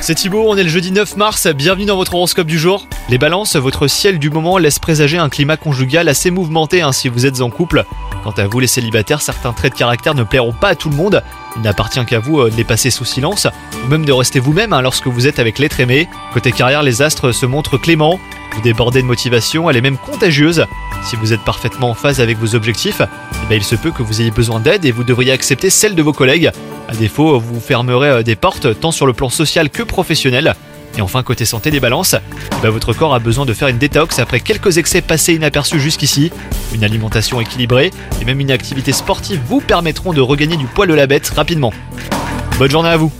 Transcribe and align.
C'est 0.00 0.16
Thibaut, 0.16 0.46
on 0.48 0.56
est 0.56 0.64
le 0.64 0.68
jeudi 0.68 0.90
9 0.90 1.16
mars, 1.16 1.46
bienvenue 1.46 1.84
dans 1.84 1.94
votre 1.94 2.16
horoscope 2.16 2.48
du 2.48 2.58
jour. 2.58 2.88
Les 3.08 3.18
balances, 3.18 3.54
votre 3.54 3.86
ciel 3.86 4.18
du 4.18 4.30
moment 4.30 4.58
laisse 4.58 4.80
présager 4.80 5.16
un 5.16 5.28
climat 5.28 5.56
conjugal 5.56 6.08
assez 6.08 6.32
mouvementé 6.32 6.82
hein, 6.82 6.90
si 6.90 7.08
vous 7.08 7.24
êtes 7.24 7.40
en 7.40 7.50
couple. 7.50 7.84
Quant 8.24 8.32
à 8.36 8.48
vous 8.48 8.58
les 8.58 8.66
célibataires, 8.66 9.22
certains 9.22 9.52
traits 9.52 9.74
de 9.74 9.78
caractère 9.78 10.16
ne 10.16 10.24
plairont 10.24 10.52
pas 10.52 10.70
à 10.70 10.74
tout 10.74 10.90
le 10.90 10.96
monde. 10.96 11.22
Il 11.54 11.62
n'appartient 11.62 12.04
qu'à 12.04 12.18
vous 12.18 12.40
euh, 12.40 12.50
de 12.50 12.56
les 12.56 12.64
passer 12.64 12.90
sous 12.90 13.04
silence, 13.04 13.46
ou 13.84 13.88
même 13.88 14.04
de 14.04 14.12
rester 14.12 14.40
vous-même 14.40 14.72
hein, 14.72 14.82
lorsque 14.82 15.06
vous 15.06 15.28
êtes 15.28 15.38
avec 15.38 15.60
l'être 15.60 15.78
aimé. 15.78 16.08
Côté 16.32 16.50
carrière, 16.50 16.82
les 16.82 17.00
astres 17.00 17.30
se 17.30 17.46
montrent 17.46 17.78
cléments, 17.78 18.18
vous 18.56 18.60
débordez 18.62 19.02
de 19.02 19.06
motivation, 19.06 19.70
elle 19.70 19.76
est 19.76 19.82
même 19.82 19.98
contagieuse. 19.98 20.66
Si 21.04 21.14
vous 21.14 21.32
êtes 21.32 21.44
parfaitement 21.44 21.90
en 21.90 21.94
phase 21.94 22.20
avec 22.20 22.38
vos 22.38 22.56
objectifs, 22.56 23.02
eh 23.02 23.48
ben, 23.48 23.54
il 23.54 23.64
se 23.64 23.76
peut 23.76 23.92
que 23.92 24.02
vous 24.02 24.20
ayez 24.20 24.32
besoin 24.32 24.58
d'aide 24.58 24.84
et 24.84 24.90
vous 24.90 25.04
devriez 25.04 25.30
accepter 25.30 25.70
celle 25.70 25.94
de 25.94 26.02
vos 26.02 26.12
collègues. 26.12 26.50
À 26.90 26.94
défaut, 26.96 27.38
vous 27.38 27.60
fermerez 27.60 28.08
euh, 28.08 28.22
des 28.24 28.34
portes 28.34 28.80
tant 28.80 28.90
sur 28.90 29.06
le 29.06 29.12
plan 29.12 29.28
social 29.28 29.70
que 29.70 29.84
professionnel. 29.84 30.54
Et 30.98 31.00
enfin, 31.02 31.22
côté 31.22 31.44
santé 31.44 31.70
des 31.70 31.78
balances, 31.78 32.16
ben, 32.64 32.70
votre 32.70 32.92
corps 32.92 33.14
a 33.14 33.20
besoin 33.20 33.46
de 33.46 33.52
faire 33.52 33.68
une 33.68 33.78
détox 33.78 34.18
après 34.18 34.40
quelques 34.40 34.76
excès 34.76 35.00
passés 35.00 35.34
inaperçus 35.34 35.78
jusqu'ici. 35.78 36.32
Une 36.74 36.82
alimentation 36.82 37.40
équilibrée 37.40 37.92
et 38.20 38.24
même 38.24 38.40
une 38.40 38.50
activité 38.50 38.90
sportive 38.90 39.40
vous 39.46 39.60
permettront 39.60 40.12
de 40.12 40.20
regagner 40.20 40.56
du 40.56 40.66
poil 40.66 40.88
de 40.88 40.94
la 40.94 41.06
bête 41.06 41.28
rapidement. 41.28 41.72
Bonne 42.58 42.72
journée 42.72 42.88
à 42.88 42.96
vous 42.96 43.12